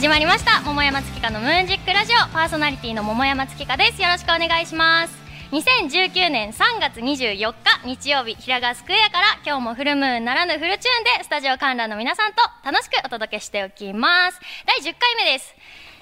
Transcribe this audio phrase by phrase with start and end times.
[0.00, 0.62] 始まりました。
[0.62, 2.16] 桃山月花のムーンジックラジオ。
[2.32, 4.00] パーソナリティの桃山月花です。
[4.00, 5.14] よろしくお願いします。
[5.52, 14.40] 2019年3月24日日曜日平賀スクエアから今日もフルムーンならぬフルチューンでスタジオ観覧の皆さんと楽しくお届けしておきます。
[14.64, 15.54] 第10回目です。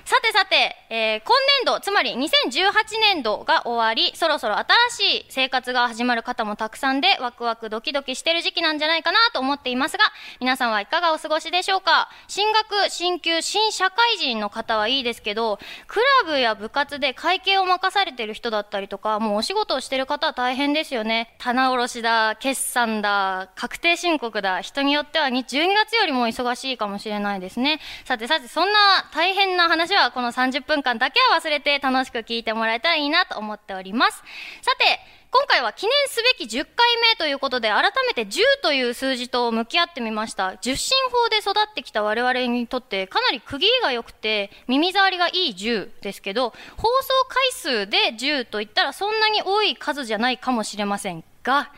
[0.08, 1.36] さてさて、えー、今
[1.66, 2.72] 年度、つまり2018
[3.14, 10.04] 年度が終わり、そろそろ新しい生活が始まる方もたくさんで、ワクワクドキドキしてる時期なんじゃないかなと思っていますが、
[10.40, 12.08] 皆さんはいかがお過ごしでしょうか？
[12.26, 21.34] 進学、進級、新社会人の方はいいですけど、クラブや部活で会計を任されてる人だったりとか、もうお仕事をしてる方は大変ですよね。
[21.36, 27.78] 棚卸しだ、決算だ、確定申告だ、人によっては12月よりも忙しいかもしれないですね。
[28.06, 28.78] さてさて、そんな
[29.12, 34.22] 大変な話ははこの30分間だけは忘れて楽しく聞いてもらえたらいいなと思っております。
[34.62, 40.52] さて、今回は記念すべき10回目ということで、改めて10という数字と向き合ってみました。
[40.52, 51.70] 10進法で育ってきた我々にとってかなり区切りが良くて、耳障りがいい10ですけど、放送回数で10といったらそんなに多い数じゃないかもしれませんが、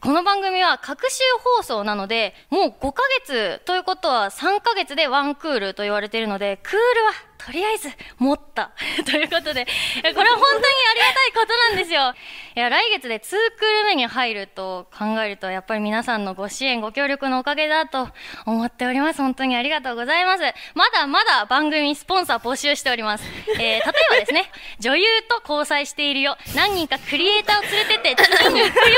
[0.00, 1.22] この番組は各週
[1.56, 7.12] 放送なので、もう5ヶ月ということは3ヶ月でワンクールと言われているので、クールは
[7.44, 8.72] とりあえず持った
[9.06, 9.70] ということで、こ
[10.02, 12.14] れは本当にありがたいことなんですよ。
[12.56, 18.08] いや、来月で2クール目に入ると考えると、やっぱり皆さんのご支援、ご協力のおかげだと
[18.44, 19.22] 思っております。
[19.22, 20.42] 本当にありがとうございます。
[20.74, 23.24] まだまだ番組スポンサー募集しております。
[23.54, 26.36] えー、例えばですね、 女優と交際しているよ。
[26.54, 28.96] 何人かクリエイターを連れてって次に行くよ。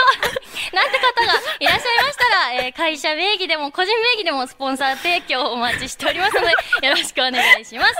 [0.72, 2.19] なんて方がいらっしゃいました？
[2.40, 6.48] ら、えー、会社名義でも個人名義でもスポンサー提供をお待ちしておりますので、
[6.86, 7.94] よろしくお願いします。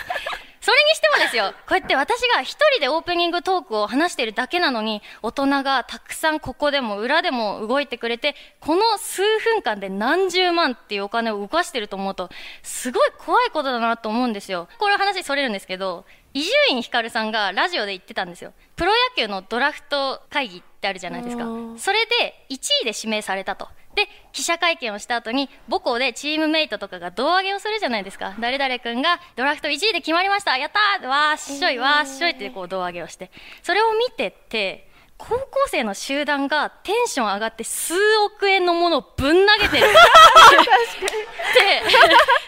[0.61, 12.29] それにしてもですよ、こうやって私が一人でオープニングトークを話してるだけなのに、大人がたくさんここでも裏でも動いてくれて、この数分間で何十万っていうお金を動かしてると思うと、
[12.63, 14.69] すごい怖いことだなと思うんですよ。
[14.79, 16.05] これ話それるんですけど、
[16.35, 18.53] 伊集院光さんがラジオで言ってたんですよ。
[18.77, 21.45] プロ野球のドラフト会議ってあるじゃないですか。
[21.79, 23.69] それで1位で指名されたと。
[23.95, 28.35] で、記者会見をした後に、母校でチームメイトとかが胴上げをするじゃないですか。
[28.39, 30.71] 誰々君がドラフト1位で決まりましたやっ
[31.01, 33.31] たーわーっしょいわーっしょいってこう胴上げをして。
[33.63, 39.93] それを見てって、高校生の集団がテンション上がって数億円のものをぶん投げてる って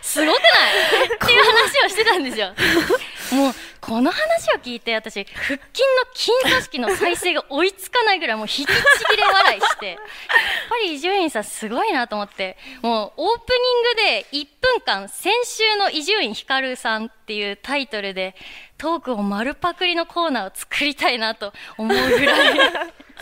[0.01, 0.43] すごくな
[1.03, 1.05] い？
[1.05, 2.55] っていう話をしてたんですよ。
[3.37, 3.55] もう
[3.93, 5.61] この話を聞いて私腹筋の
[6.15, 9.87] 筋組織の再生が追いつかないぐらいもう引きちぎれ笑いして。
[9.93, 9.99] やっ
[10.71, 12.57] ぱり伊集院さんすごいなと思って。
[12.81, 18.35] もうオープニングで1分間先週の伊集院光さんっていうタイトルで
[18.79, 22.59] トークを丸パクリのコーナーを作りたいなと思うぐらい。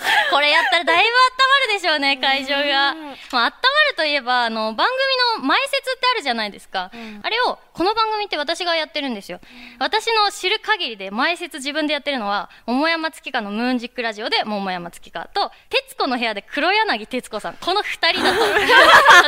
[0.30, 2.94] これやったらだいぶ温まるでしょうね、会場が。
[3.32, 3.52] まあ、温まる
[3.96, 4.88] といえば、あの、番
[5.34, 6.90] 組の前説ってあるじゃないですか。
[6.94, 9.40] うん、あれを、この番組って私がやってるんですよ。
[9.78, 17.54] 私の知る限りで前説自分でやってるのは、桃山月花のムーンジックラジオで桃山月花と、徹子の部屋で黒柳徹子さん。
[17.54, 18.44] この二人だと、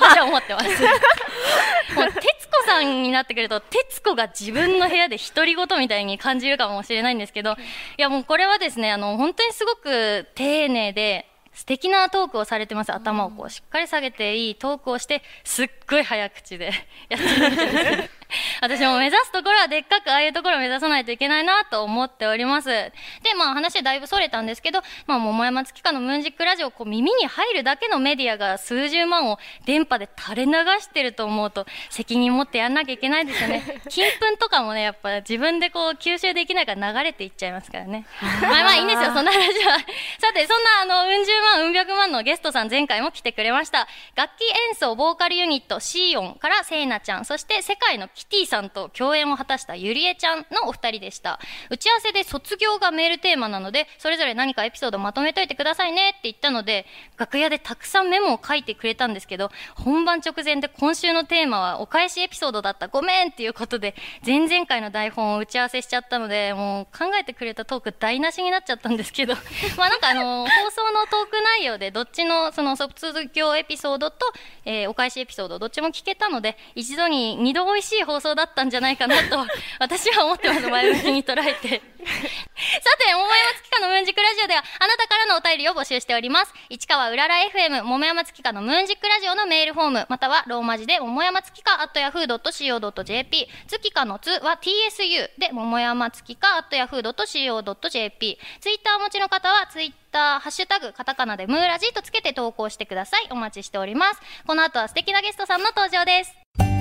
[0.04, 0.66] 私は思ってます。
[1.96, 2.20] もう、徹
[2.52, 7.56] 子さんになってくると、徹子が自分の部屋で独り言みたいに感じるかもしれないんですけど、い
[7.96, 12.92] やもうこれはですね、あの、本当にすごく丁寧で、素敵なトークをされてます。
[12.92, 16.72] 頭をこうしっかり下げていいトークをして、すっごい早口で
[17.08, 18.21] やってるんです。
[18.60, 22.68] 私も目指すところはでっかくああいうところを目指さないといけないなと思っております。
[22.68, 22.92] で、
[23.36, 33.62] まあ話だいぶそれたんですけど、まあ桃山月花のムーンジックラジオこう耳に入るだけのメディアが数十万を電波で垂れ流してると思うと責任持ってやんなきゃいけないですよね。
[33.88, 38.06] 金粉とかもね、やっぱ自分でこう吸収できないから流れていっちゃいますからね。
[38.40, 39.78] まあまあいいんですよ、そんな話は。
[40.18, 43.88] さて、そんなあの、うん十万、うん百万のゲストさん前回も来てくれました。
[44.14, 51.40] 楽器演奏ボーカルユニットシーオンからセイナちゃん、そして世界のキティさんと共演を果たしたゆりえちゃんのお二人でした。
[51.70, 56.86] 打ち合わせで卒業がメールテーマなので、それぞれ何かエピソードまとめといてくださいねって言ったので、
[57.16, 62.86] 楽屋でたくさんメモを書いてくれたんですけど、本番直前で今週のテーマはお返しエピソードだった。
[62.86, 69.34] ごめんっていうことで、前々回の台本を打ち合わせしちゃったので、もう考えてくれたトーク台無しになっちゃったんですけど、
[69.76, 74.16] まあなんかあの、放送のトーク内容でどっちのその卒業エピソードと、
[74.64, 79.46] えー、お返しエピソードどっちも聞けたので、一度に二度美味しい放送だったんじゃないかなと
[79.80, 81.82] 私は思ってます前向きに捉えて。
[82.02, 86.52] さて桃山月花のムーンジックラジオではあなたからのお便りを募集しております。
[86.68, 103.28] 市川うらら FM 桃山月花のムーンジックラジオのメールフォームまたはローマ字で桃山月花 at yahoo.co.jp 月花のつは TSU で桃山月花 at yahoo.co.jp ツイッターお持ちの方はツイッターハッシュタグカタカナでムーラジとつけて投稿してください。
[103.30, 104.20] お待ちしております。
[104.46, 106.71] この後は素敵なゲストさんの登場です。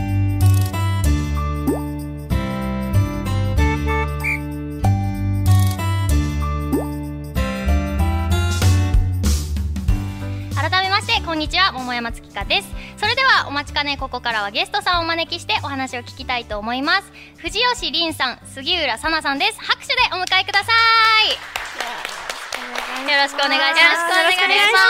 [11.41, 20.71] にちは桃山月香ですそれではお待ちかねここからはゲストさんをお招きしてお話を聞きたいと思います藤吉凛さん杉浦さなさんです拍手でお迎えくださ
[21.25, 21.33] い
[23.11, 24.15] よろしくお願いします。
[24.15, 24.71] よろしくお願いします。
[24.71, 24.85] では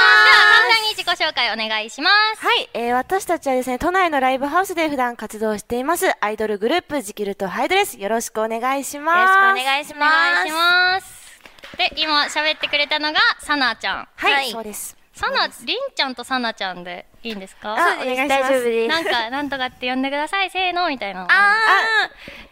[0.51, 2.45] 簡単に自己紹介お願いします。
[2.45, 7.97] はい、えー、私たちはですね、都内のライブハウスで普段活動しています、アイドルグループ、ジキルとハイドです。
[7.97, 9.17] よろしくお願いします。
[9.17, 10.11] よろしくお願いしおます。
[10.11, 11.77] 願いします。
[11.77, 14.07] で、今喋ってくれたのがさなちゃん。
[14.15, 15.00] はい、はいそうです。
[15.21, 17.75] さな、りんちゃんとさなちゃんでいいんですか？
[17.75, 18.87] あお願いします大丈夫です。
[18.87, 21.27] なんか、なんとかって呼んでください、せーの、みたいな。
[21.29, 21.55] あ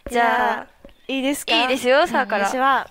[0.06, 0.66] ーじゃあ、
[1.08, 1.52] いいですか？
[1.52, 2.46] いいですよ、さあから。
[2.46, 2.88] 私は、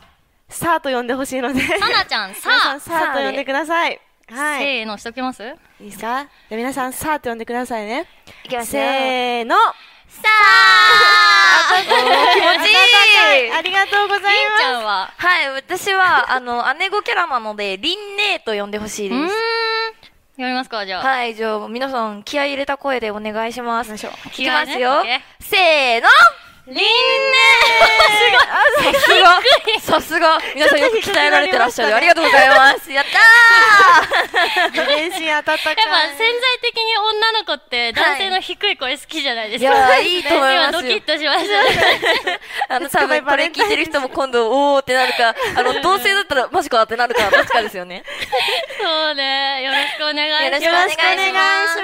[0.49, 1.61] サーと呼んでほしいので。
[1.61, 4.01] さなちゃん、さあ、皆さん、サーと呼んでください。
[4.29, 4.59] はい。
[4.59, 5.43] せーのしときます？
[5.43, 5.47] い
[5.79, 6.25] いですか？
[6.49, 8.05] じゃあ皆さん、サーと呼んでくださいね。
[8.43, 8.83] いきますよ。
[8.83, 9.55] せーの。
[10.11, 10.27] さあ
[11.83, 11.93] 気持
[12.65, 12.73] ちい
[13.47, 19.35] いありがとうございりんちゃまんは、はい、私は、あの、姉子キャラなので、りんねーと呼んでほしいです。。
[20.39, 21.03] やりますか、じゃあ。
[21.03, 23.97] はい、じゃあ、皆さん、気合い入れた声でお願いします。
[23.97, 24.07] す。
[24.07, 25.03] 行きますよ。
[25.41, 26.07] せーの
[26.69, 26.83] りんね
[29.81, 31.95] さすがさすが皆さんよく鍛えられてらっしゃる。
[31.95, 32.91] ありがとうございます。
[32.91, 33.19] やった
[34.73, 35.31] 全身温かい。
[35.31, 39.71] やっぱ潜在的に女の子って男性の低い声好きじゃないでーいすか。
[39.75, 41.01] やー、いいと思いますドキッ。
[41.01, 42.39] としましたね。
[42.69, 48.03] あの、多分これ聞いてる人も今度、おーってなるか、あの、同性だったらマジかってなるか、どっちかですよね。
[48.81, 49.63] そうね。
[49.63, 50.63] よろしくお願いします。
[50.65, 51.83] よろしくお願いしますジ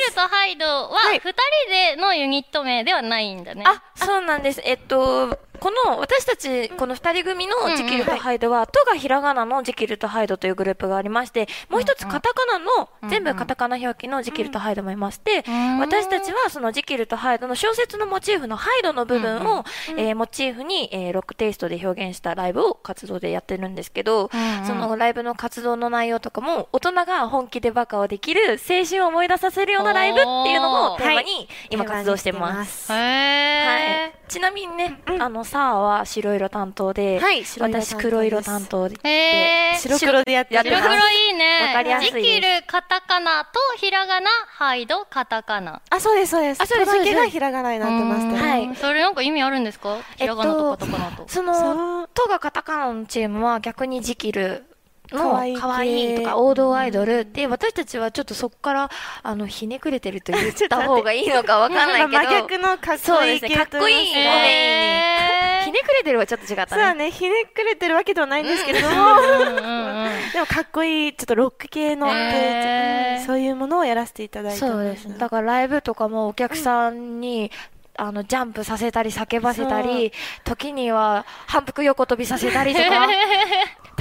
[0.00, 1.36] キルとハイドははい二人
[1.68, 3.64] でのユニット名ではないんだね。
[3.66, 4.60] あ、そうなんです。
[4.64, 15.78] えっと、この、私たち、この二人組のジキルとハイドは、とがひらがなのジキルとハイドというグループがありまして、もう一つカタカナの、全部カタカナ表記のジキルとハイドもいまして、ん。
[15.78, 19.64] 私たちはそのジキルとハイドの小説のモチーフのハイドの部分を、
[19.96, 24.32] えーモチーフに、えーロックテイストで表現したライブを活動でやってるんですけど、
[24.66, 32.92] そのライブの活動の内容とかも、大人が本気でバカをできる青春を思い出させるようなライブっていうのをテーマに今活動してます。
[32.92, 34.12] へはーい。
[34.26, 38.96] ちなみにね、あの、サーは白色担当で、はい私黒色担当で。
[39.04, 39.78] へー。
[39.78, 41.66] 白黒でやってます白黒いいね。
[41.68, 45.82] わかりやすいですジキルカタカナとひらがな、ハイドカタカナ。
[45.90, 46.62] あ、そうです、そうです。
[46.62, 48.36] あそうですここだけがひらがなになってまして。
[48.36, 49.98] はいうんそれなんか意味あるんですか？
[50.16, 51.24] ひらがなとカタカナと。
[51.28, 54.64] その、そうとがカタカナのチームは逆にジキル
[55.12, 57.30] の可愛いとか王道アイドル。
[57.30, 58.90] で、私たちはちょっとそこから、
[59.22, 62.18] あの、ひねくれてると言った 方がいいのかわかんないけど。
[62.22, 63.50] 真逆のかっこいいね。
[63.50, 63.72] かっこいい。
[63.72, 66.66] と言のメインにへーひねくれてるはちょっと違ったね。
[66.70, 73.26] そうだね、ひねくれてるわけではないんですけれども、うんうんうん でもかっこいい、ちょっとロック系の、へーうん。
[73.26, 75.18] そういうものをやらせていただいてそうです。
[75.18, 77.50] だからライブとかもお客さんに、
[77.96, 80.12] あの、ジャンプさせたり叫ばせたり、
[80.44, 83.08] 時には反復横跳びさせたりとか。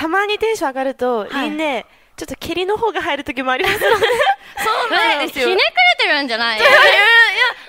[0.01, 1.50] たまにテンション上がると、はい。
[1.50, 1.86] りんね、
[2.18, 3.86] ちょっと蹴りの方が入る時もありますので、
[4.63, 5.27] そうなん。
[5.27, 5.48] ですよ。
[5.50, 6.59] ひねくれてるんじゃない？
[6.59, 6.68] いや、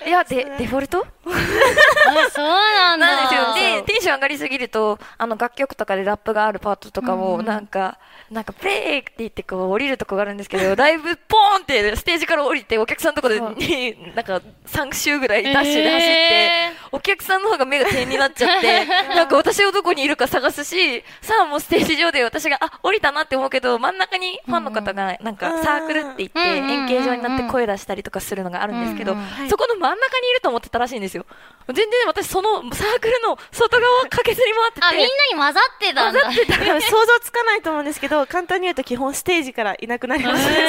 [0.07, 1.05] いや、で、デフォルト？
[1.25, 3.07] あ そうなんだ。
[3.07, 3.53] なんですよ。
[3.53, 7.97] で、テンション上がりすぎると、あの、楽曲とかでラップがあるパートとかも、なんか、
[8.29, 26.43] なんか、プレイって言ってこう、降りるとこがあるんですけど、 だいぶポーンって、ステージから降りて、お客さんのところに、なんか、3周ぐらいダッシュで走って、えお客さんの方が目が点になっちゃって、 なんか私をどこにいるか探すし、さあもうステージ上で私が、あ、降りたなって思うけど、真ん中にファンの方が、なんかサークルって言って、うん。
[26.43, 29.15] うんうん円形状になって声出したりとかするのがあるんですけど
[29.49, 31.25] そこの真ん中にいると思ってたらしいんですよ。
[31.67, 36.21] 全然私そのサークルの外側を駆けずり回ってて、あ、みんなに混ざってたんだ。
[36.21, 40.41] 多分想像つかないと思うんですけど、簡単に言うと基本ステージからいなくなります。
[40.41, 40.67] へすぐいな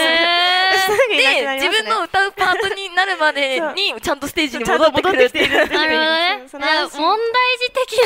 [0.60, 0.63] く
[1.08, 5.68] で、自分の歌うパートになるまでに、ちゃんとステージに戻ってくるってきていう。
[5.68, 6.68] なるほどね。
[6.94, 8.00] 問題児的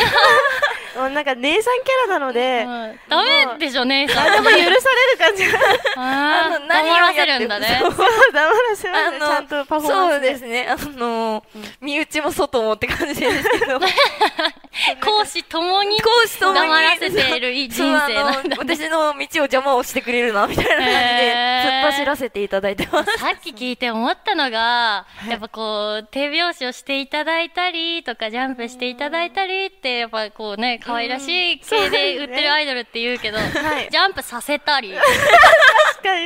[0.97, 2.85] もうなんか姉さんキャラなので、な。
[2.85, 4.33] うんダメでしょ、姉さん。
[4.33, 4.81] でも許される
[5.19, 5.59] 感じが。
[5.97, 7.81] あの何を黙らせやってるんだね。
[7.81, 7.91] そう
[8.33, 9.19] 黙らせますね。
[9.19, 10.13] ちゃんとパフォーマンス。
[10.13, 10.69] そうですね。
[10.69, 11.45] あの、
[11.81, 13.81] 身内も外もって感じですけど。
[15.05, 21.35] 講師ともに講師ともに黙らせているいい人生なんだあの私の道を邪魔をしてくれるな、みたいな感じで、
[21.65, 23.19] 突っ走らせていただいてます。
[23.19, 33.45] さっき聞いて思ったのが、やっぱこう、手拍子をしていただいたりとか、ジャンプしていただいたりって、やっぱこうね、可愛らしい系で売ってるアイドルって言うけど、は
[33.81, 34.95] いジャンプさせたり。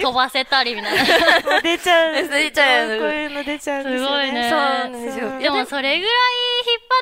[0.03, 1.61] 飛ばせたりみたいな。
[1.63, 2.15] 出ちゃう。
[2.29, 5.39] 出ちゃうこういうの出ちゃうすごいねそうなんですよ。
[5.39, 6.13] でもそれぐらい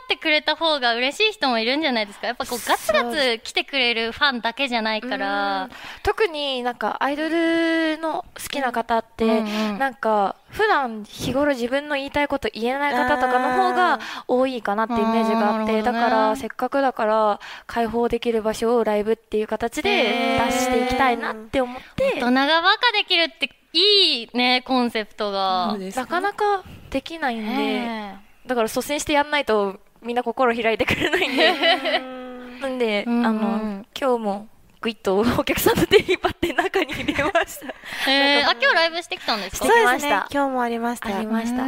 [0.05, 2.27] ってくれた方が嬉しい人もいるんじゃないですか。
[2.27, 5.69] やっぱこうガツガツ来てくれるファンだけじゃないから。
[6.03, 9.79] 特になんかアイドルの好きな方って、うんうん。
[9.79, 25.77] なんか普段日頃自分の言いたいこと言えない方とかの方が多いかなってイメージがあって、だからせっかくだから開放できる場所をライブっていう形で出していきたいなって思って、大人がバカできるっていいねコンセプトが。
[25.95, 32.01] なかなかできないんで、ねだから率先してやんないとみんな心開いてくれないんで。
[32.61, 34.49] なんで、あの、今日も
[34.81, 37.67] グイッとお客さんの手引っ張って中に入れました。
[38.11, 39.67] えー、あ今日ライブしてきたんですか？
[39.67, 40.25] そうしてきましたですね。
[40.33, 41.15] 今日もありました。
[41.17, 41.65] ありました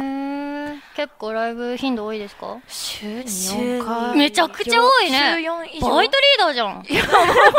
[0.95, 2.57] 結構ライブ頻度多いですか？
[2.67, 4.17] 週に週4に回。
[4.17, 5.89] めちゃくちゃ多いね週4以上。
[5.95, 7.51] バイトリーダーじゃんいや、本当にそれ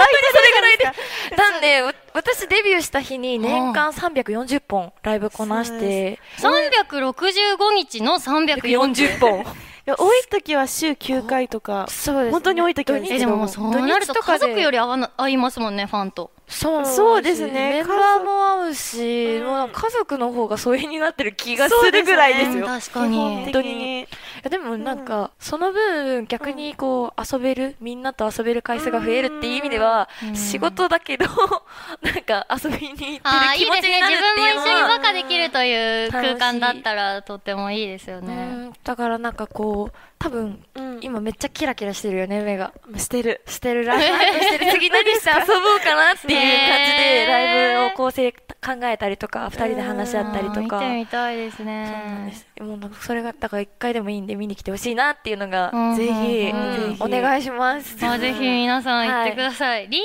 [0.55, 0.85] ぐらいで。
[1.37, 9.45] なんで、わ私デビューした日に年間340本ライブこなして、365日の340 40本。
[9.87, 11.87] いや多い時は週9回とか。
[11.91, 17.53] そうですね本当に多い時はですえでももうなると家族より合わな合いますもんねファンとそうそうですね。
[17.53, 22.67] メンバーも合うし、もう家族の方が疎遠になってる気がするぐらいですよ。
[22.67, 23.45] 確か基本に。
[23.47, 24.01] 的に。
[24.03, 24.07] い
[24.43, 30.37] やでもなんか、その分逆にこう遊べる、みんなと遊べる回数が増えるっていう意味では、うん。
[30.37, 31.27] 仕事だけど、
[32.03, 38.73] なんか遊びに行ああってる気持いいですねちになるって自分も一緒にいうのはバカできるという空間だったらとってもいいですようねん。
[38.85, 42.73] だからなんかこう、多分、うん今めっちゃキラキラしてるよね、目が。
[42.97, 43.43] してる。
[43.47, 44.73] してるライブしてる。
[44.73, 48.33] 次何して遊ぼうかなっていう感じねで、ライブを構成
[48.65, 50.61] 考えたりとか、二人で話し合ったりとか。
[50.61, 52.47] 見てみたいですそうなんねです。
[52.61, 56.97] もうなんかそれが、だから一回でもいいんで見に来てほしいなっていうのが、うんぜひ、うん。
[57.01, 57.97] お願いします。
[58.03, 59.89] まあ、ぜひ皆さん行ってください。
[59.89, 60.03] りん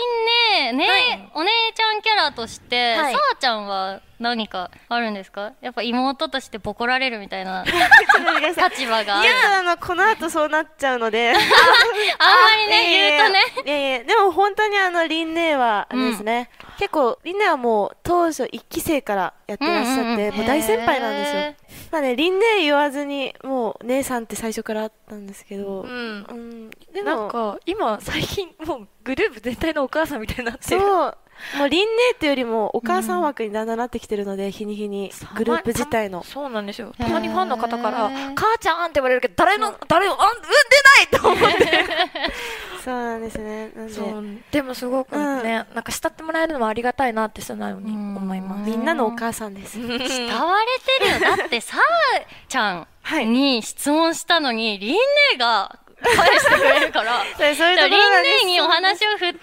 [0.65, 5.53] ね、ね、はいお姉ちゃんキャラとして、はいさあちゃんは何かあるんですか？
[5.61, 7.75] やっぱ妹としてボコられるみたいな 立
[8.87, 9.29] 場があいる。
[9.33, 11.29] や、あの、この後そうなっちゃうので。
[11.31, 11.41] あんま
[12.57, 13.39] りね、 言うとね。
[13.65, 16.49] いやいやいや、でも本当にあの、リンネは、あれですね。
[16.79, 21.57] 結構、リンネはもう、当初1期生からやってらっしゃって、うんうんうんもう大先輩なんですよへ。
[21.91, 26.69] まあね、リンネ言わずに、もう、姉さんって最初からあったんですけど、うんうん。
[26.93, 30.79] でも、なんか、今、最近、もう、グループ全体のお母さんみたいになってる。
[30.79, 31.17] そう。
[31.57, 36.23] もう、リンネっていうよりも、お母さん枠にだんだんなってきてるので、日に日に、グループ自体の。
[36.23, 36.93] そうなんですよ。
[36.97, 41.85] たまにファンの方から、母ちゃんって言われるけど、誰の、誰を、産んでないと思って。
[42.89, 43.71] そうなんですね。
[43.75, 44.23] なんで、そう。
[44.51, 48.69] でもすごくね、なんか慕ってもらえるのもありがたいなって素直に思います。
[48.69, 49.77] みんなのお母さんです。
[49.77, 51.37] 慕われてるよ。
[51.37, 54.97] だって、さあちゃんはいに質問したのに、りんね
[55.37, 57.23] が返してくれるから。
[57.37, 59.33] りんねにお話を振っ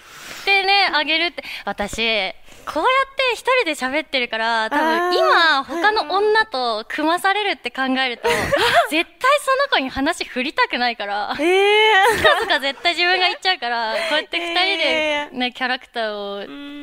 [0.44, 1.44] てね、あげるって。
[1.64, 2.34] 私、
[2.66, 8.28] こうやって一人で喋ってるから、多分今、他の女と組まされるって考えると、
[8.90, 16.42] 絶対その子に話振りたくないから、 えー、ずか絶対自分が言っちゃうから、こうやって二人で、ね、キャラクターを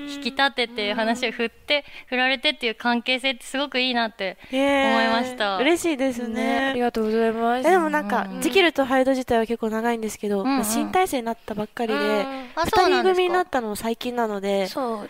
[0.09, 5.57] 引き立てて、話を振って、振られてっていう関係性ってすごくいいなって思いました。
[5.57, 6.69] 嬉しいですね。
[6.69, 7.63] ありがとうございます。
[7.63, 12.25] でもなんか、ジキルとハイド自体は結構長いんですけど、新体制になったばっかりで、
[12.55, 15.09] 二人組になったのも最近なので、そう。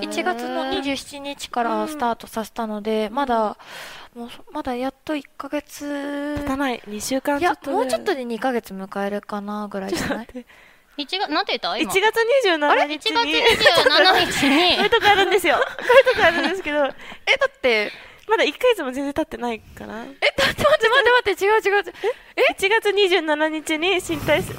[0.00, 3.56] 一8月の27日からスタートさせたので、まだ
[4.14, 6.36] もうまだやっと1か月。
[6.42, 6.80] 経たない。
[6.86, 10.26] 2週間ちょっとでもうちょっとで2か月迎えるかなぐらいじゃない？
[10.98, 12.04] 一月なんて言った？1今月
[12.46, 14.76] 27日1に月27日に。
[14.76, 15.56] こういうとこあるんですよ。
[15.56, 16.84] こういうとこあるんですけど。
[16.84, 16.92] えだ
[17.48, 17.90] って。
[18.28, 21.44] まだ1か月も全然経ってないかなえだって待って待って待って。
[21.44, 21.94] 違う違う違う。
[22.36, 24.54] え？1月27日に新体制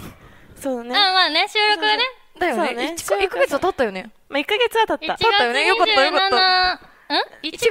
[0.60, 2.04] そうだあまあね収録はね。
[2.40, 2.74] だよね。
[2.74, 2.96] ね。
[2.98, 4.10] 1か月は経ったよね。
[4.34, 5.18] まあ1ヶ月は経1月った。
[5.18, 5.68] 経ったよね。
[5.68, 6.34] よかったよかった。
[6.34, 6.40] 27、
[7.14, 7.70] ん ?1 1月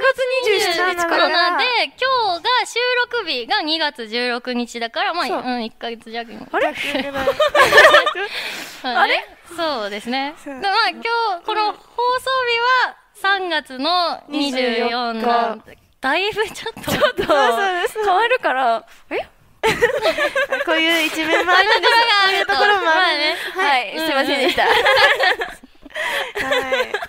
[0.71, 1.27] 27日から。
[1.27, 1.91] なので、今
[2.39, 2.79] 日が収
[3.11, 5.39] 録日が2月16日だから、まあ、そう。
[5.39, 6.39] うん、1ヶ月弱に。
[6.49, 6.67] あれ？
[8.95, 9.25] あれ？
[9.57, 10.35] そうですね。
[10.45, 11.09] まあ、今日、
[11.45, 11.79] この放送
[13.21, 15.57] 日は3月の24な
[15.99, 16.91] だいぶちょっと。
[16.91, 17.23] ちょっと。
[17.23, 17.25] そ
[18.01, 18.85] う変わるから。
[19.09, 19.17] え？
[20.65, 21.87] こういう一面もあるんです。
[21.87, 21.93] とこ
[22.29, 23.35] ういうところもあるね。
[23.55, 24.63] はい、すいませんでした。
[24.63, 24.73] はい。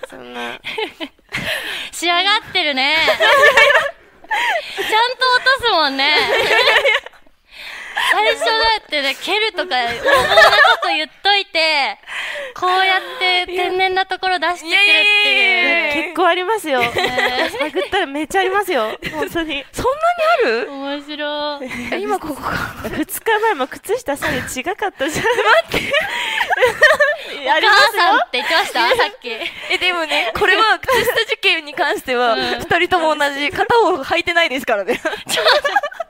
[0.09, 0.59] そんな。
[1.91, 2.97] 仕上がってるね。
[3.07, 3.19] ちゃん
[5.17, 6.15] と落とすもんね。
[8.11, 8.51] 最初だ
[8.85, 10.35] ってね、蹴るとか、横暴なこ
[10.83, 11.97] と言っといて、
[12.53, 15.05] こうやって天然なところ出してくるっていやいやい
[15.63, 16.03] やいいう。
[16.03, 16.81] 結構ありますよ。
[16.83, 16.91] 探
[17.79, 18.97] ったらめっちゃありますよ。
[19.13, 19.65] 本当に。
[19.71, 20.71] そんなにある？
[20.71, 21.69] 面白い。
[21.93, 22.51] え今ここか
[22.89, 25.25] 二日前も靴下さえ違かったじゃん。
[25.25, 25.93] 待って。
[27.47, 28.89] お母さんって言ってました？
[28.95, 29.29] さっき。
[29.29, 32.59] えでもね これは靴下事件に関してはうん。
[32.59, 34.99] 二人とも同じ片方履いてないですからね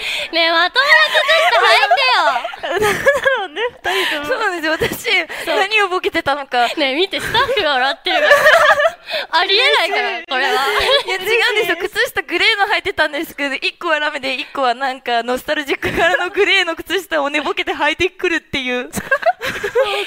[0.32, 3.00] ねえ、まともな靴下履いてよなんだ
[3.38, 4.26] ろうね、二人とも。
[4.26, 8.30] そうなんですよ私何をボケてたのかねえ、見て、スタッフが笑ってるから。
[9.40, 10.66] ありえないから、これは。
[11.06, 11.76] いや、違うんですよ。
[11.76, 18.88] 靴下グレーの履いてたんですけど、一個はラメで、一個はなんか、ノスタルジック柄のグレーの靴下を寝ぼけて履いてくるっていう。
[18.90, 19.02] ちょっ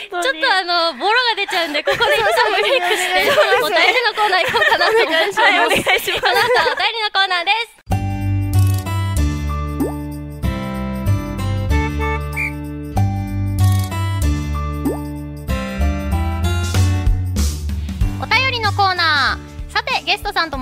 [0.09, 3.31] とあの、ボロが出ちゃうんで、ここで一旦ブレイクして、
[3.61, 5.41] お便りのコーナー行こうかなと思います。
[5.41, 6.23] はい、お願いします。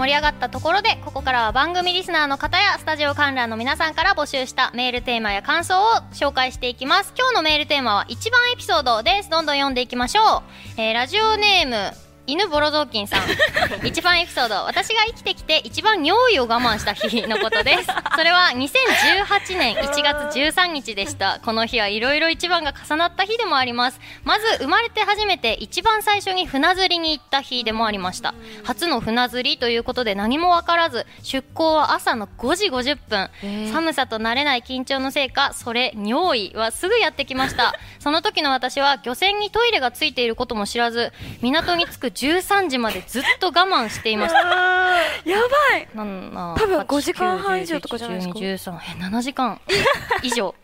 [0.01, 7.13] 盛り上がったところで、ここからは番組リスナーの方やスタジオ観覧の皆さんから募集したメールテーマや感想を紹介していきます。
[7.15, 9.29] 今日のメールテーマは一番エピソードです。
[9.29, 10.41] どんどん読んでいきましょう。
[10.81, 11.91] えーラジオネーム、
[12.27, 13.21] 犬ボロ雑巾さん。
[13.85, 14.55] 一番エピソード。
[14.65, 17.87] 私が生きてきて一番尿意を我慢した日のことです。
[18.15, 21.39] それは2018年1月13日でした。
[21.43, 23.99] この日はいろいろ一番が重なった日でもあります。
[24.23, 28.35] まず生まれて初めて一番最初に船釣りに行った日でもありました。
[28.63, 33.29] 初の船釣りということで何も分からず出港は朝の5時50分。
[33.73, 37.73] 寒さと慣れない緊張のせいかそれ尿意はすぐやってきました。
[37.99, 41.11] その時の私は漁船にトイレがついていることも知らず
[41.41, 44.39] 港に着く13時までずっと我慢していました
[45.25, 45.37] や
[45.71, 45.87] ばい。
[45.93, 49.59] なんな多分8 5時間半以上とかじゃないですか？12 13え7時間。
[50.23, 50.55] 以上。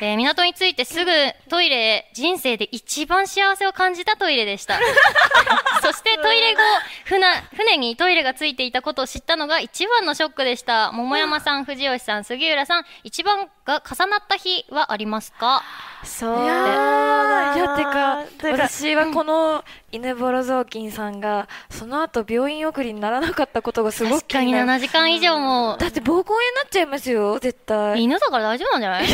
[0.00, 1.10] えー港に着いてすぐ
[1.48, 4.78] トイレへ人生で一番幸せを感じたトイレでした。
[5.82, 6.60] そしてトイレ後
[7.04, 7.26] 船
[7.56, 10.92] 船にトイレがついていたことを知ったのが一番のショックでした。
[10.92, 15.62] 桃山さん藤吉さん杉浦さん一番が重なった日はありますか？
[16.02, 16.42] そう。
[16.42, 24.70] いやー、いや、てか、てか私はこの犬ボロ雑巾さんが、その後病院送りにならなかったことがすごく確かに気になる。
[24.72, 25.76] 7時間以上も。
[25.78, 28.02] だって膀胱炎になっちゃいますよ、絶対。
[28.02, 29.06] 犬だから大丈夫なんじゃない？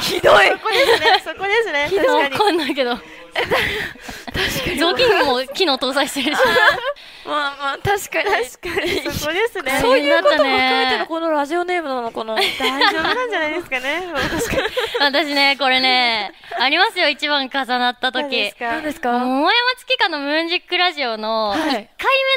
[0.00, 0.46] ひどい。
[0.50, 2.96] そこですねそこですね 確かわにかんないけど。
[4.78, 6.42] 雑巾も機能搭載してるし。
[7.26, 8.30] まあまあ、確かに。
[8.46, 9.12] 確かに。
[9.12, 9.78] そこですね。
[9.80, 11.13] そういうことも含めてのこ
[12.00, 14.02] のラジオネームなの大丈夫なんじゃないですかね。
[15.00, 18.52] 私ねこれねありますよ一番重なった時。
[18.60, 19.12] 何ですか？
[19.18, 21.60] 桃山月花のムーンジックラジオのはい。
[21.60, 21.86] 1回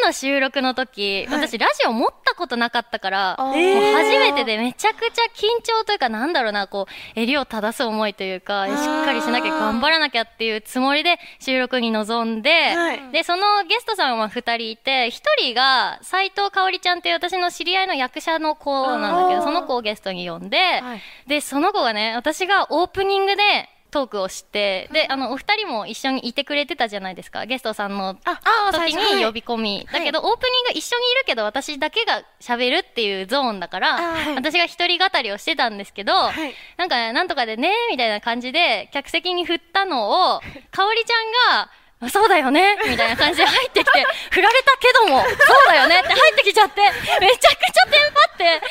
[0.02, 3.76] 目の収録の時、私ラジオ持ったことなかったから、あー。
[3.76, 13.00] もう初めてでめちゃくちゃ緊張というかなんだろうな、こう、襟を正す思いというか、しっかりしなきゃ頑張らなきゃっていうつもりで収録に臨んで、はい。
[13.12, 21.02] で、そのゲストさんは2人いて、1人が斉藤香織ちゃんっていう私の知り合いの役者の子なんだけど、その子をゲストに呼んで、はい。
[21.28, 27.46] で、その子がね、私がオープニングでトークをして、で、あの、お二人も一緒にいてくれてたじゃないですか。
[27.46, 29.88] ゲストさんのあ時に呼び込み。
[29.92, 34.36] だけど、オープニング一緒にいるけど、私だけが喋るっていうゾーンだから、はい。
[34.36, 36.54] 私が一人語りをしてたんですけど、はい。
[36.78, 41.70] なんか、なんとかでね、みたいな感じで、客席に振ったのを、 かおりちゃんが、あ
[42.10, 42.78] そうだよね。
[42.88, 45.28] みたいな感じで入ってきて、 振られたけども、そ
[45.64, 46.00] うだよね。
[46.00, 46.82] って入ってきちゃって、
[47.20, 48.62] めちゃくちゃテンパって、え、なんで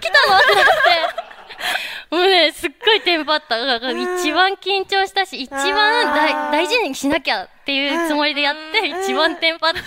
[0.00, 0.38] き来たの？
[0.38, 0.64] ってなっ
[1.18, 1.32] て。
[2.10, 3.56] もうね、すっごいテンパった。
[3.58, 9.02] 一番緊張したし、一番大大事にしなきゃっていうつもりでやって、うん。
[9.02, 9.80] 一番テンパって、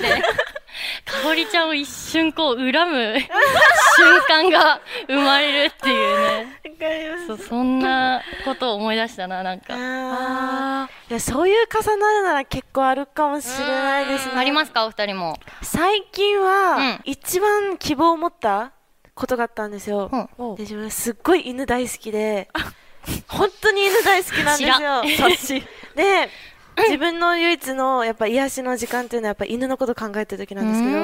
[1.05, 3.19] かおりちゃんを一瞬こう恨む
[3.97, 6.61] 瞬間が生まれるっていうね。
[6.79, 7.27] わかります。
[7.27, 10.89] そう、そんなことを思い出したな、なんか。
[11.09, 14.33] いやそういう重なるなら結構あるかもしれないですね。
[14.35, 15.37] ありますか、お二人も。
[15.61, 17.01] 最近は、うん。
[17.05, 18.71] 一番希望を持った
[19.13, 20.55] ことがあったんですよ、うん。
[20.55, 22.49] で自分すっごい犬大好きで。
[23.27, 25.61] 本当に犬大好きなんですよ。
[25.95, 26.29] で
[26.77, 30.99] 自分の唯一のやっぱ癒しの時間っていうのはやっぱ犬のこと考えてる時なんですけど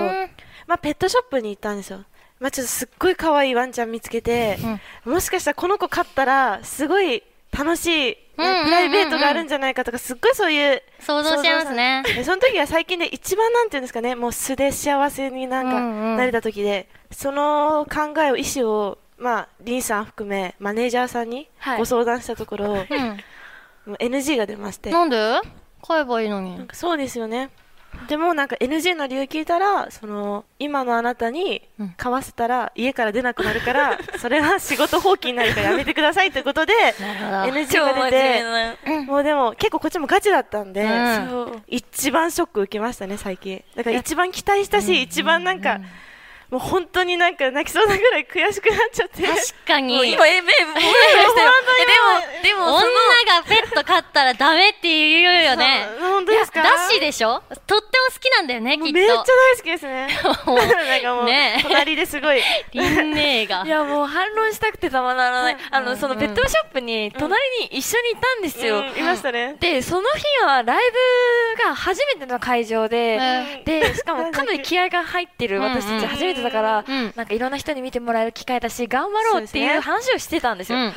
[0.68, 2.04] まあペットショップに行ったんですよ。
[2.40, 4.58] まあちょっとすっごい可愛いワンちゃん見つけて、
[5.06, 8.66] もしかしたらこの子飼ったらすごい楽しい、ねうん。
[8.66, 12.04] プライベートがあるんじゃないかとかすっごいそういう想像しちゃいますね。
[12.04, 15.80] でその時は最近で一番なんていうんですかねもう素で幸せになんか
[16.18, 21.78] なれた時で、その考えを意思をまあリンさん含めマネージャーさんにはい。
[21.78, 22.76] ご相談したところ、うん。
[22.78, 22.86] も
[23.88, 24.90] う NG が出まして。
[24.90, 25.40] なんで？
[25.82, 26.68] 買えばいいのに。
[26.74, 27.50] そうですよね。
[28.08, 31.94] でもなんか NG の理由聞いたらその今のあなたにうん。
[31.98, 36.74] 買わせたら家から出なくなるから それは仕事放棄になるからやめてくださいということで。
[37.00, 39.00] NG が出面て。
[39.06, 41.64] もうでも結構こっちもガチだったんで、うん。
[41.68, 43.64] 一番ショック受けましたね最近。
[43.76, 45.80] だから一番期待したし、一番なんか、
[46.52, 49.24] もう本当になんか泣きそうなぐらい悔しくなっちゃって。
[49.24, 49.36] 確
[49.66, 56.62] かに今、え、目、もう、でも、でも、女がペット飼ったらダメって言うよね本当ですか？
[56.62, 57.42] だしでしょ？
[57.66, 60.08] とっても好きなんだよねきっとめっちゃ大好きですね。
[60.22, 62.42] なんかもう、ねえ隣ですごい。
[62.74, 65.58] リンネーがいや、もう反論したくてたまらない。
[65.72, 68.80] あの、そのうんペットショップに、隣に一緒にいたんですよ。
[68.80, 69.56] うんいましたね。
[69.60, 70.78] で、その日はライ
[71.58, 73.18] ブが初めての会場で、
[73.58, 77.14] うんで、しかもかなり気合が入ってる私たち初めてだから、うん。
[77.16, 80.80] なんかいろんな人に見てもらえる機会だし、頑張ろうっていう話をしてたんですよ。
[80.80, 80.92] うん。
[80.92, 80.94] で、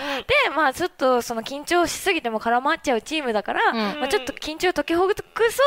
[0.55, 4.01] まあちょっとその緊張しすぎても絡まっちゃうチームだから、ん。
[4.01, 5.23] まあちょっと緊張解きほぐそ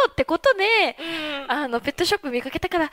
[0.07, 0.97] うってことで、
[1.45, 1.51] うん。
[1.51, 2.91] あの、ペットショップ見かけたから、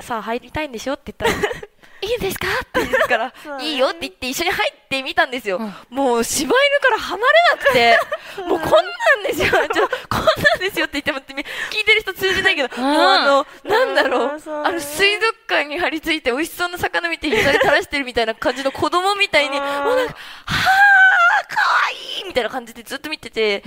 [0.00, 1.52] さあ入りたいんでしょって言ったら、
[2.00, 2.46] いいんですか？
[2.46, 5.58] って言うから、いいよって言って一緒に入ってみたんですよ。
[5.58, 5.74] うん。
[5.90, 7.98] もう柴犬から離れなくて、
[8.48, 8.78] もうこんな
[9.16, 9.48] んですよ。
[9.50, 11.40] ちょこんなんですよって言ってもって聞
[11.80, 19.64] いてる人通じないけど、もうあの、なんだろう、あの水族館に張り付いて美味しそうな魚見て膝で垂らしてるみたいな感じの子供みたいに、うん。
[19.64, 20.14] もうなんか、
[20.46, 23.62] はー、かわいいみたいな感じでずっと見てて、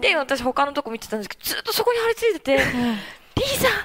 [0.00, 2.56] で、私他のとこ見てたんですけど、ずっとそこに張り付いてて、
[3.36, 3.80] リーさん、変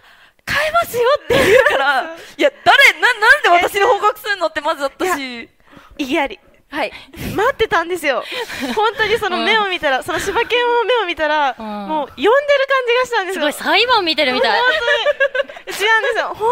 [0.67, 5.49] えますよって言うから、 いや、誰、な、なんで私に報告するのってまず私、意
[5.97, 6.39] 義あり。
[6.69, 6.91] はい。
[7.35, 8.23] 待ってたんですよ。
[8.75, 12.31] 本当にその目を見たら、その柴犬の目を見たら、うんもう呼んでる
[12.67, 13.41] 感じがしたんですよ。
[13.41, 14.59] すごい裁判見てるみたい。
[14.59, 15.77] 違うんで
[16.13, 16.33] すよ。
[16.35, 16.51] 本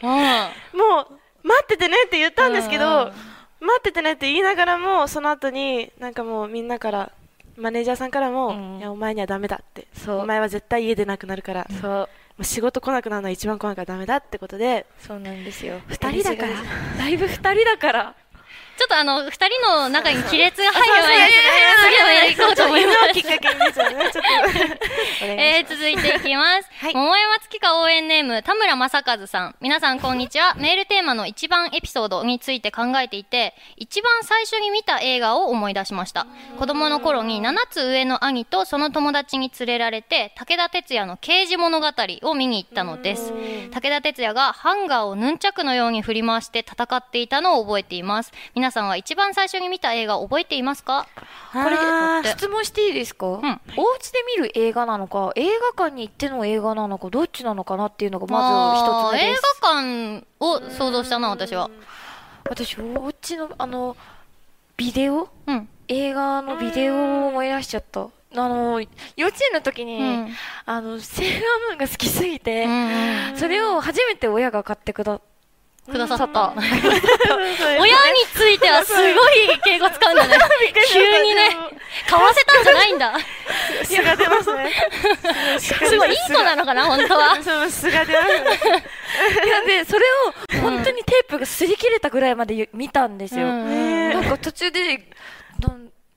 [0.00, 0.14] 当に。
[0.14, 3.12] うんもう、待っててねって言ったんですけうんど、
[3.60, 7.12] 待っててねって言いながらも、その後に、なんかもうみんなから、
[7.56, 9.88] マネージャーさんからも、うんいや、お前にはダメだって。
[9.94, 12.08] そうお前は絶対家でなくなるから、もそう。
[12.38, 15.80] う仕事来なくなるのは一番来なきゃダメだってことで、そうなんですよ。
[15.88, 16.52] 二二人だから
[16.98, 18.14] ライブ二人だから。
[18.78, 21.34] ちょっとあの二人の中に亀裂が入る前に
[21.90, 24.20] 次のやり行こうと思いますきっかけにちょっと。
[25.24, 26.68] えー、続いていきます。
[26.78, 29.56] はい桃山月花応援ネーム、田村正和さん。
[29.60, 30.54] 皆さんこんにちは。
[30.54, 36.28] メールテーマの一番エピソードについて考えていて、一番最初に見た映画を思い出しました。
[36.58, 41.86] 子供の頃に7つ上の兄とその友達に連れられて、武田鉄矢の刑事物語
[42.22, 43.32] を見に行ったのです。
[43.72, 48.32] 武田鉄矢がハンガーをヌンチャクのように振り回して戦っていたのを覚えています。
[48.54, 51.06] 皆さんは一番最初に見た映画を覚えていますか？
[51.52, 51.76] これ
[52.30, 59.42] 質問していいですか、んお家で見る映画なのか、映画館に行っての映画なのか、どっちなのかなっていうのがまず一つ目です。
[59.44, 61.70] あー映画館を想像したな、私は。
[62.48, 63.96] 私、お家の、あの、
[64.76, 65.28] ビデオ？
[65.46, 65.68] うん。
[65.88, 68.02] 映画のビデオを思い出しちゃった。
[68.02, 75.20] あの、幼稚園の時に、うんあの、セーラームーンが好きすぎて、うんそれを初めて親が買ってくだ、
[75.90, 76.54] くださった。
[76.56, 77.90] 親に
[78.34, 80.38] ついてはすごい敬語使うんだね。
[80.92, 81.50] 急にね、
[82.08, 83.18] 買わせたんじゃないんだ。
[83.84, 84.72] 素が出ますね。
[85.58, 87.42] すごいいい子なのかな、本当は。
[87.42, 88.84] そう、素が出ますね。
[89.44, 90.04] いやで、それ
[90.58, 93.46] を、本当にテープが擦り切れたぐらいまで見たんですよ。
[93.46, 95.08] うんなんか途中で、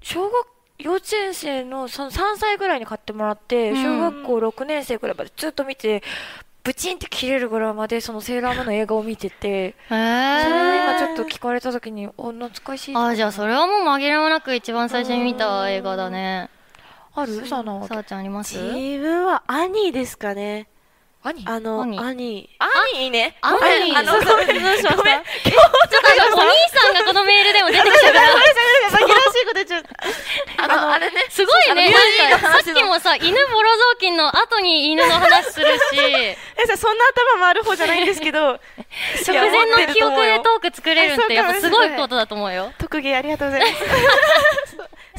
[0.02, 0.48] 小学、
[0.80, 6.04] 幼稚園生のその3歳ぐらいに買ってもらって、うん小学校6年生ぐらいまでずっと見て、
[6.64, 12.96] ブチンって切れるぐらいまでそのセーラームーンの映画を見てて、へそれを今ちょっとー聞かれた時に、お、懐かしい。
[12.96, 16.50] あ、じゃあそれはもう紛れもなく一番最初に見た映画だね。
[17.14, 17.48] ある？
[17.48, 18.58] さなさあちゃんあります？
[18.58, 20.68] 自分は兄ですかね。
[21.24, 21.44] 兄？
[21.46, 22.50] あの、兄兄。
[22.96, 23.38] 兄ね。
[23.42, 24.96] あ兄あの、そうごめん、どうしました？
[24.98, 25.22] ごめん。
[25.22, 25.54] ちょっ
[26.02, 28.20] とあの お兄さんがこのメールでも出てきたから。
[28.22, 29.84] 紛らわしいこと言っちゃう。
[30.58, 31.26] あの、あれね。
[31.30, 31.94] すごいね、
[32.30, 37.06] なんか、さっきもさ、犬ボロ雑巾の後に犬の話するし、え、さ、そんな
[37.36, 38.60] 頭回る方じゃないんですけど、
[39.28, 42.74] 直前の記憶でトーク作れるってやっぱすごいことだと思うよ。
[42.80, 43.84] 特技ありがとうございます。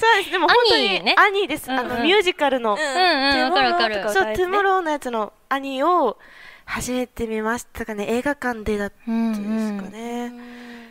[0.03, 0.31] そうです。
[0.33, 1.15] でも本当に兄ね。
[1.17, 1.71] 兄です。
[1.71, 6.19] あの、ミュージカルの、トゥモローのやつの兄を
[6.65, 8.07] 初めて見ましたかね。
[8.09, 10.33] 映画館でだったうんんですかね。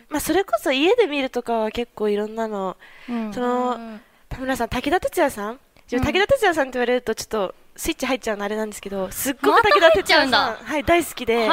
[0.08, 3.34] まあ、それこそ家で見るとかは結構いろんなの、うん。
[3.34, 3.98] その、
[4.30, 5.60] 田村さん、武田鉄矢さん？
[5.90, 11.48] 武田鉄矢さんって言われるとちょっとスイッチ入っちゃうのあれなんですけど、すっごく武田鉄矢さん、はい、大好きで、へ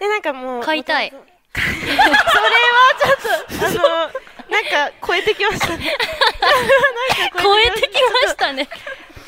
[0.00, 1.12] で、なんかもう、買いたい。
[1.54, 2.04] それは
[3.00, 4.10] ちょっと、あの、
[4.50, 5.96] なんか超えてきましたね。
[7.42, 7.92] 超えてき
[8.24, 8.68] ましたね。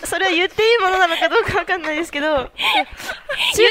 [0.04, 2.50] それは言っていいものなのかどうかわかんないですけど、言って
[3.62, 3.68] いい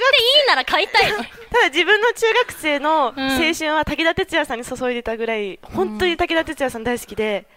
[0.48, 1.18] なら買いたいの。
[1.18, 7.48] ただ自分の中学生のうん青春は武田鉄矢さんに注いでたぐらい、本当に武田鉄矢さん大好きで、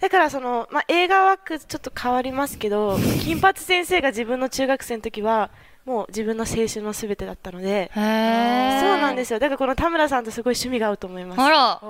[0.00, 5.50] だからその、まあ、映画枠ちょっと変わりますけど、 金髪先生が自分の中学生の時は、
[5.88, 9.38] もう自分の青春のすべてだったので、そうなんですよ。
[9.38, 11.40] だからこの田村さんとすごい趣味が合うと思います。
[11.40, 11.80] あら。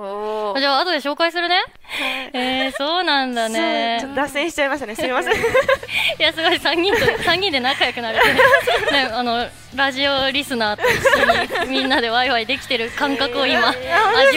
[0.57, 1.61] じゃあ後で紹介するね。
[2.31, 3.97] えー、そうなんだね。
[3.99, 4.95] ちょっと脱線しちゃいましたね。
[4.95, 5.33] すみません。
[5.35, 5.37] い
[6.17, 6.53] やすごい。
[6.53, 8.33] 3人と3人で仲良くなれて、
[8.93, 13.77] ね、あのラジオリスナーと一緒にみんなでワイワイできてる感覚を今味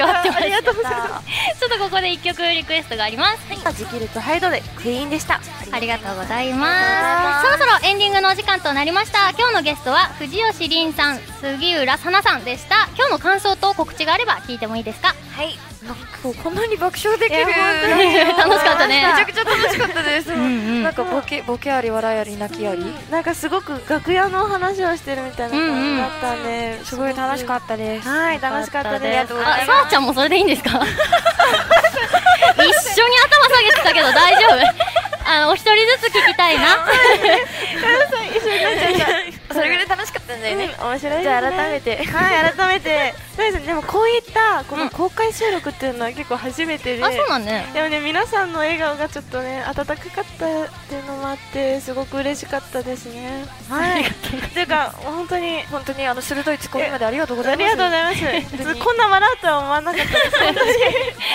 [0.02, 0.42] わってます。
[0.42, 3.38] ちょっとここで1曲リクエストがあります、
[3.74, 5.40] ジキルとハイドでクイーンでした。
[5.72, 7.46] ありがとうございます。
[7.46, 9.30] そろそろエンディングのお時間となりました。
[9.30, 12.88] 今日のゲストは藤吉凛さん杉浦さなさんでした。
[12.96, 15.14] 今日の感想と告知があれば聞いてもいいですか？
[15.34, 16.06] はいなんか
[16.42, 17.42] こんなに爆笑できる。
[17.42, 19.02] 楽しかったね。
[19.04, 20.30] めちゃくちゃ楽しかったです。
[20.30, 20.82] んうん。
[20.84, 22.84] なんかボケボケあり笑いあり泣きあり。
[23.10, 28.04] なんかすごく楽屋の話をしてるみたいな感じだったんで、すごい楽しかっったです。
[28.04, 28.10] た。
[28.10, 29.16] はい、楽しかったありです。
[29.22, 29.38] がとう。
[29.38, 29.62] ございます。
[29.62, 30.70] あさあちゃんもそれでいいんですか？
[30.70, 30.78] 一
[33.00, 34.92] 緒に頭下げてたけど大丈夫？
[35.24, 36.64] あお一人ずつ聞きたいな。
[38.36, 39.08] 一緒になっちゃっ
[39.48, 39.54] た。
[39.54, 40.74] それぐらい楽しかったんだよね。
[40.78, 41.22] うん面白いですね。
[41.22, 42.04] じゃあ改めて。
[42.04, 47.66] はい改めてそうですねでもこういったこの公開収録っていうのは結構初めてで、あそうなんね。
[47.72, 50.24] でもね皆さんの笑顔がちょっとね温かかったっ
[50.88, 53.44] ていうのもあってすごく嬉しかったですね。
[53.68, 54.02] はい。
[54.02, 54.04] っ
[54.52, 57.64] ていうか本当に本当にあの鋭いツッコミまでありがとうございます。
[57.64, 58.80] ありがとうございます。
[58.84, 60.38] こんな笑うとは思わなかったです。
[60.38, 60.70] 本当に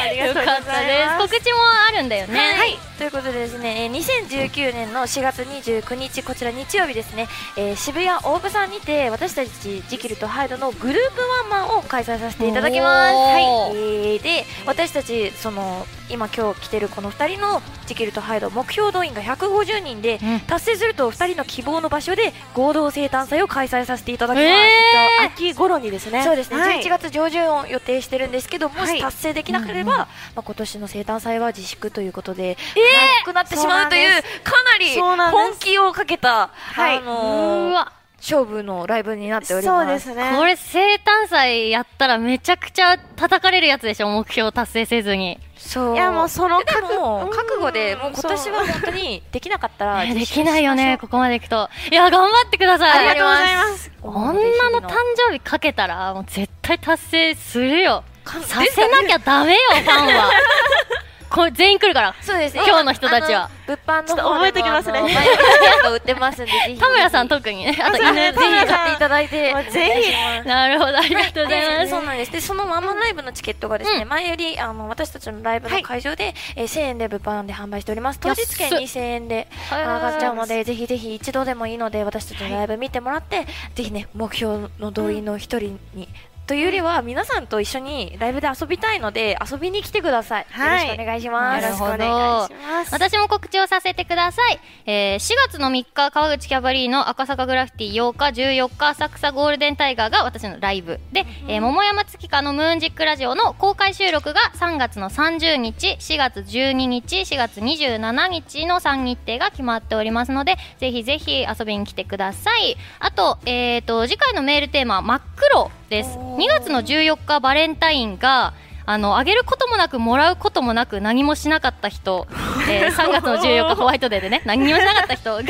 [0.09, 1.27] ありがとうございます。
[1.29, 1.57] 告知も
[1.89, 2.39] あるんだよね。
[2.57, 13.13] はい、ということでですね、えー2019年の4月29日、こちら日曜日ですね、えー渋谷大部さんにて、私たちジキルとハイドのグループワンマンを開催させていただきます。
[13.13, 20.39] はい、えーで、私たち、その、今今日来てるこの2人のジキルとハイド、目標動員が150人で、うん。
[20.41, 24.47] 達成すると2人の希望の場所で合同生誕祭を開催させていただきます。
[24.47, 26.81] え秋頃にですねそうですね、はい。
[26.81, 28.97] 11月上旬を予定してるんですけど、もはい。
[28.97, 30.07] し達成できなければ、うんうんま
[30.37, 40.07] あ、今年の生誕祭は自粛ということで、えなくなってしまうという、かなり本気をかけた、はいあのーうわ勝負のライブになっておりそうます。
[40.07, 40.33] ですね。
[40.35, 45.39] これ生誕祭やったらめちゃくちゃ叩かれるやつでしょ目標達成せずに。
[45.55, 45.95] そう。
[45.95, 51.69] いやもうそのでも覚覚悟で、もう今年は本当にできなかったら、えできないよねここまでいくと。
[51.91, 53.07] いや頑張ってください。
[53.07, 53.91] ありがとうございます。
[54.03, 58.03] う女の誕生日かけたらもう絶対達成するよ。
[58.23, 60.29] かさせなきゃダメよファンは
[61.29, 62.63] これ全員来るからそうですね。
[62.65, 63.49] 今日の人たちは。
[63.67, 66.79] 物販のちょっと覚えてきますね売ってますんで、ぜひ。
[66.79, 69.53] 田村さん特にねあとね田村さん買っていただいて。
[69.71, 70.03] ぜ
[70.43, 72.31] ひなるほどありがとうございますでそうなんです。
[72.31, 78.19] で、そのワンマンライブのチケットがですね、うん前より、あの、私たちのライブの会場で、えー1000円で物販で販売しております。
[78.19, 86.07] 当日券安っ2000円ではい上がっちゃうので、ぜひぜひ一度でもいいので、私たちのライブ見てもらって、ぜひね、目標の動員の一人に、
[86.47, 90.45] というよりは、皆さんと一緒にライブで遊びたいので、遊びに来てください。
[90.49, 90.87] はい。
[90.87, 91.63] よろしくお願いします。
[91.63, 92.93] よろしくお願いします。
[92.93, 112.77] 私も告知をさせてください、えー4月の3日川口キャバリーの赤坂グラフィティ8日14日浅草ゴールデンタイガーが私のライブで、えー桃山月花のムーンジックラジオの公開収録が3月の30日4月12日4月27日の3日程が決まっておりますのでぜひぜひ遊びに来てください。
[112.99, 118.53] あと,、えー、と次回のメールテーマは真っ黒です2月の14日バレンタインが
[118.85, 122.25] あのあげることもなくもらうこともなく何もしなかった人、
[122.69, 125.43] えー 3月の14日ホワイトデーでね何もしなかった人が4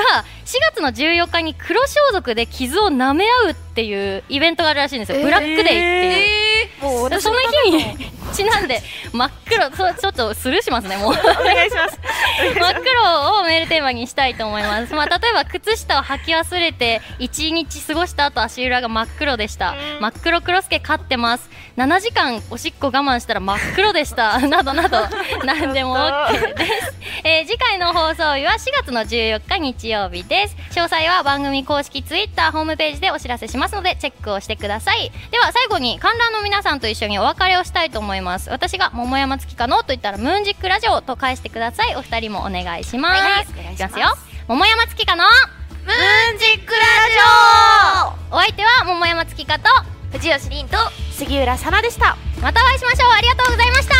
[0.73, 5.81] 月の14日に黒装束で傷を舐め合うっていうイベントがあるらしいんですよ、えーブラックデーっていう。
[5.81, 6.46] えー、
[6.81, 11.11] もう私でその日にちなんで真っ黒 そうちょっとスルーしますねもう。
[11.11, 11.99] お願いします。
[12.59, 20.01] 真っ黒をメールテーマにしたいと思います、まあ、例えば靴下を履き忘れて1日過ごした後足裏が真っ黒でした、うん。
[20.01, 21.49] 真っ黒クロスケ飼ってます。
[21.77, 24.39] 7時間おしっこ我慢したら真っ黒でした。
[24.47, 25.07] などなど
[25.43, 26.93] 何でも OK です、
[27.23, 30.55] えー次回の放送日は4月の14日日曜日です。
[30.71, 35.11] 詳細は番組公式ツイッターホームページでお知らせしますのでチェックをしてください。
[35.31, 38.49] では最後に観覧の皆さんと一緒にお別れをしたいと思います。
[38.49, 41.95] 私が桃山月花のと言ったらムーンジックラジオと返してください。
[41.97, 43.93] お二人もお願いします、はいお願いします。
[43.95, 44.17] きますよ。
[44.47, 46.79] 桃山月花のムーンジックラ
[48.31, 49.69] お相手は桃山月花と
[50.19, 50.77] ジオ藤吉凛と
[51.11, 52.15] 杉浦さなでした。
[52.41, 53.11] またお会いしましょう。
[53.11, 53.95] ありがとうございました